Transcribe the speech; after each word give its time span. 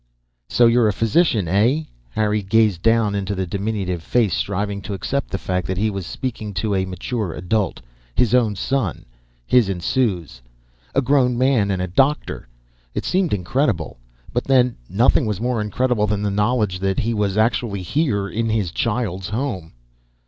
"So 0.49 0.65
you're 0.65 0.87
a 0.87 0.93
physician, 0.93 1.47
eh?" 1.47 1.83
Harry 2.09 2.41
gazed 2.41 2.81
down 2.81 3.13
into 3.13 3.35
the 3.35 3.45
diminutive 3.45 4.01
face, 4.01 4.33
striving 4.33 4.81
to 4.81 4.95
accept 4.95 5.29
the 5.29 5.37
fact 5.37 5.67
that 5.67 5.77
he 5.77 5.91
was 5.91 6.07
speaking 6.07 6.55
to 6.55 6.73
a 6.73 6.85
mature 6.87 7.35
adult. 7.35 7.81
His 8.15 8.33
own 8.33 8.55
son 8.55 9.05
his 9.45 9.69
and 9.69 9.83
Sue's 9.83 10.41
a 10.95 11.03
grown 11.03 11.37
man 11.37 11.69
and 11.69 11.83
a 11.83 11.87
doctor! 11.87 12.47
It 12.95 13.05
seemed 13.05 13.31
incredible. 13.31 13.99
But 14.33 14.45
then, 14.45 14.75
nothing 14.89 15.27
was 15.27 15.39
more 15.39 15.61
incredible 15.61 16.07
than 16.07 16.23
the 16.23 16.31
knowledge 16.31 16.79
that 16.79 16.97
he 17.01 17.13
was 17.13 17.37
actually 17.37 17.83
here, 17.83 18.27
in 18.27 18.49
his 18.49 18.71
child's 18.71 19.29
home. 19.29 19.71